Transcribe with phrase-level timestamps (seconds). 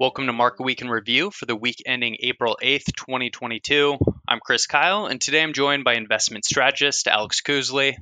[0.00, 3.98] Welcome to Market Week in Review for the week ending April 8th, 2022.
[4.28, 7.98] I'm Chris Kyle, and today I'm joined by investment strategist Alex Cousley.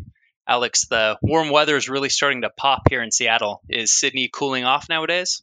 [0.46, 3.62] Alex, the warm weather is really starting to pop here in Seattle.
[3.70, 5.40] Is Sydney cooling off nowadays?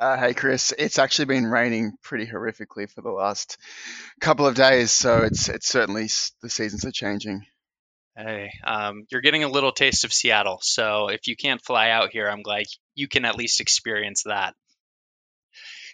[0.00, 3.56] Uh, hey Chris, it's actually been raining pretty horrifically for the last
[4.20, 6.08] couple of days, so it's it's certainly
[6.42, 7.46] the seasons are changing.
[8.16, 12.10] Hey, um, you're getting a little taste of Seattle, so if you can't fly out
[12.10, 12.64] here, I'm glad
[12.96, 14.56] you can at least experience that.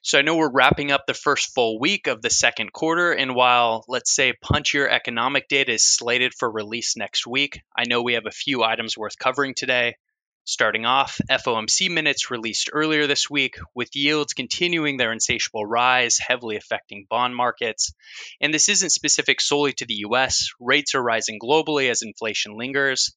[0.04, 3.36] So I know we're wrapping up the first full week of the second quarter, and
[3.36, 8.14] while let's say punchier economic data is slated for release next week, I know we
[8.14, 9.94] have a few items worth covering today.
[10.42, 16.56] Starting off, FOMC minutes released earlier this week, with yields continuing their insatiable rise, heavily
[16.56, 17.94] affecting bond markets.
[18.40, 23.14] And this isn't specific solely to the US, rates are rising globally as inflation lingers.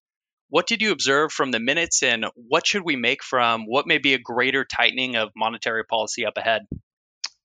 [0.49, 3.97] What did you observe from the minutes, and what should we make from what may
[3.97, 6.67] be a greater tightening of monetary policy up ahead?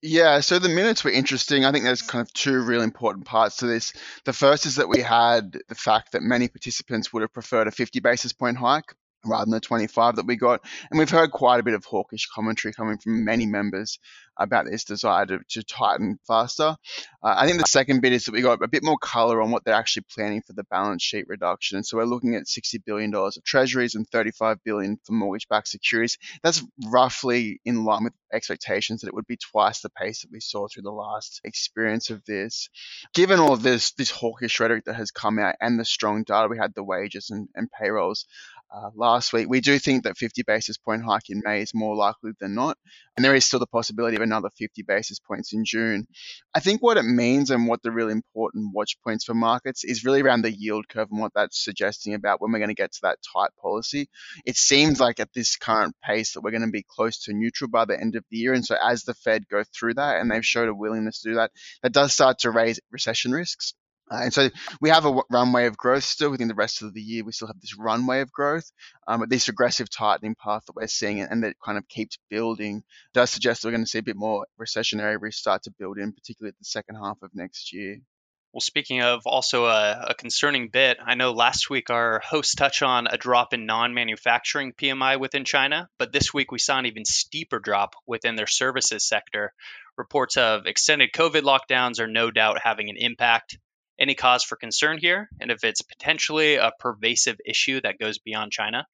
[0.03, 1.65] Yeah, so the minutes were interesting.
[1.65, 3.93] I think there's kind of two really important parts to this.
[4.25, 7.71] The first is that we had the fact that many participants would have preferred a
[7.71, 10.65] 50 basis point hike rather than the 25 that we got.
[10.91, 13.99] And we've heard quite a bit of hawkish commentary coming from many members
[14.41, 16.77] about this desire to, to tighten faster.
[17.23, 19.51] Uh, I think the second bit is that we got a bit more color on
[19.51, 21.85] what they're actually planning for the balance sheet reduction.
[21.85, 26.17] So we're looking at $60 billion of treasuries and 35 billion for mortgage-backed securities.
[26.43, 30.41] That's roughly in line with expectations that it would be twice the pace that we
[30.41, 32.71] saw through the last experience of this.
[33.13, 36.49] Given all of this, this hawkish rhetoric that has come out and the strong data,
[36.49, 38.27] we had the wages and, and payrolls
[38.73, 39.49] uh, last week.
[39.49, 42.77] We do think that 50 basis point hike in May is more likely than not,
[43.17, 46.07] and there is still the possibility of another 50 basis points in June.
[46.55, 50.05] I think what it means and what the really important watch points for markets is
[50.05, 52.93] really around the yield curve and what that's suggesting about when we're going to get
[52.93, 54.09] to that tight policy.
[54.45, 57.71] It seems like at this current pace that we're going to be close to neutral
[57.71, 60.31] by the end of the year, and so as the Fed go through that, and
[60.31, 61.51] they've showed a willingness to do that,
[61.83, 63.75] that does start to raise recession risks.
[64.11, 64.51] Uh, and so
[64.81, 67.25] we have a runway of growth still within the rest of the year.
[67.25, 68.71] We still have this runway of growth,
[69.07, 72.83] um, but this aggressive tightening path that we're seeing and that kind of keeps building
[73.15, 76.13] does suggest we're going to see a bit more recessionary risk start to build in,
[76.13, 77.99] particularly at the second half of next year.
[78.53, 82.83] Well, speaking of also a, a, concerning bit, I know last week our host touched
[82.83, 86.87] on a drop in non manufacturing PMI within China, but this week we saw an
[86.87, 89.53] even steeper drop within their services sector.
[89.97, 93.57] Reports of extended COVID lockdowns are no doubt having an impact
[94.01, 98.51] any cause for concern here, and if it's potentially a pervasive issue that goes beyond
[98.53, 98.87] China?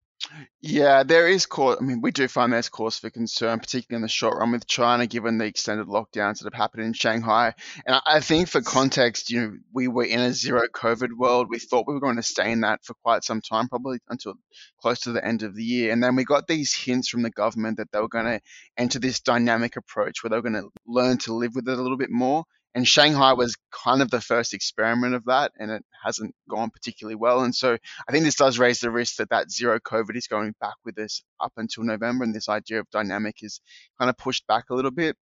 [0.63, 1.77] Yeah, there is cause.
[1.79, 4.67] I mean, we do find there's cause for concern, particularly in the short run with
[4.67, 7.55] China, given the extended lockdowns that have happened in Shanghai.
[7.87, 11.49] And I think, for context, you know, we were in a zero COVID world.
[11.51, 14.35] We thought we were going to stay in that for quite some time, probably until
[14.81, 15.93] close to the end of the year.
[15.93, 18.41] And then we got these hints from the government that they were going to
[18.77, 21.83] enter this dynamic approach where they were going to learn to live with it a
[21.83, 22.45] little bit more.
[22.77, 27.15] And Shanghai was kind of the first experiment of that, and it hasn't gone particularly
[27.15, 27.43] well.
[27.43, 30.55] And so I think this does raise the risk that that zero COVID is going
[30.61, 33.63] back with us up until November, and this idea of dynamic is
[33.99, 35.17] kind of pushed back a little bit.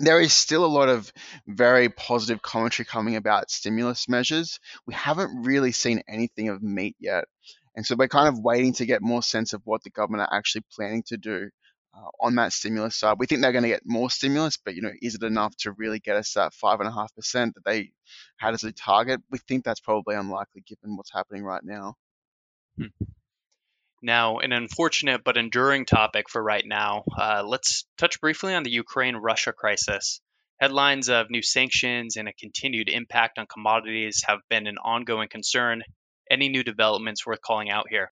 [0.00, 1.10] There is still a lot of
[1.46, 4.60] very positive commentary coming about stimulus measures.
[4.86, 7.24] We haven't really seen anything of meat yet.
[7.74, 10.36] And so we're kind of waiting to get more sense of what the government are
[10.36, 11.48] actually planning to do
[11.94, 13.16] uh, on that stimulus side.
[13.18, 15.72] We think they're going to get more stimulus, but you know, is it enough to
[15.72, 17.92] really get us that five and a half percent that they
[18.36, 19.20] had as a target?
[19.30, 21.96] We think that's probably unlikely given what's happening right now.
[22.78, 22.86] Hmm.
[24.04, 27.04] Now, an unfortunate but enduring topic for right now.
[27.16, 30.20] Uh, let's touch briefly on the Ukraine-Russia crisis.
[30.60, 35.82] Headlines of new sanctions and a continued impact on commodities have been an ongoing concern.
[36.30, 38.10] Any new developments worth calling out here?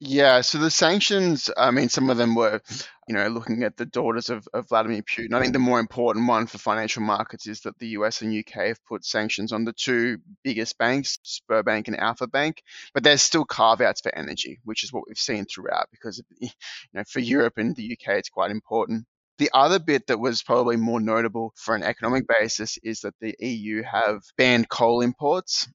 [0.00, 2.60] Yeah, so the sanctions, I mean, some of them were,
[3.08, 5.32] you know, looking at the daughters of, of Vladimir Putin.
[5.34, 8.66] I think the more important one for financial markets is that the US and UK
[8.66, 12.62] have put sanctions on the two biggest banks, Sberbank and Alfa Bank,
[12.92, 16.50] but there's still carve outs for energy, which is what we've seen throughout because, you
[16.92, 19.06] know, for Europe and the UK, it's quite important.
[19.38, 23.34] The other bit that was probably more notable for an economic basis is that the
[23.40, 25.66] EU have banned coal imports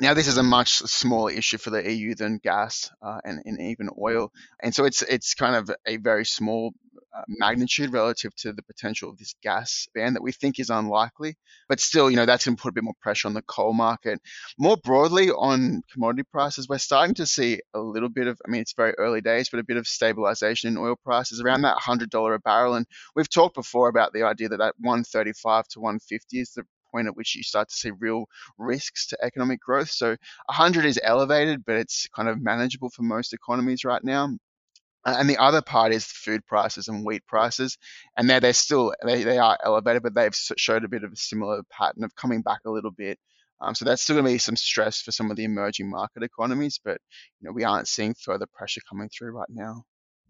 [0.00, 3.60] now, this is a much smaller issue for the EU than gas uh, and, and,
[3.60, 6.72] even oil, and so it's it's kind of a very small
[7.14, 11.36] uh, magnitude relative to the potential of this gas ban that we think is unlikely.
[11.68, 13.74] But still, you know, that's going to put a bit more pressure on the coal
[13.74, 14.20] market.
[14.58, 18.62] More broadly on commodity prices, we're starting to see a little bit of, I mean,
[18.62, 22.34] it's very early days, but a bit of stabilization in oil prices around that $100
[22.34, 22.74] a barrel.
[22.74, 27.08] And we've talked before about the idea that that 135 to 150 is the point
[27.08, 28.26] at which you start to see real
[28.58, 29.90] risks to economic growth.
[29.90, 30.10] So
[30.46, 34.30] 100 is elevated, but it's kind of manageable for most economies right now.
[35.04, 37.76] And the other part is food prices and wheat prices,
[38.16, 41.16] and they're they're still they, they are elevated, but they've showed a bit of a
[41.16, 43.18] similar pattern of coming back a little bit.
[43.60, 46.22] Um, so that's still going to be some stress for some of the emerging market
[46.22, 47.00] economies, but
[47.40, 49.84] you know we aren't seeing further pressure coming through right now.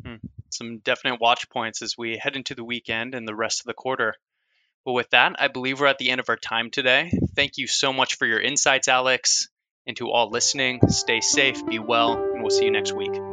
[0.04, 0.16] Hmm.
[0.50, 3.74] Some definite watch points as we head into the weekend and the rest of the
[3.74, 4.14] quarter.
[4.84, 7.12] Well, with that, I believe we're at the end of our time today.
[7.36, 9.48] Thank you so much for your insights, Alex.
[9.86, 13.31] And to all listening, stay safe, be well, and we'll see you next week.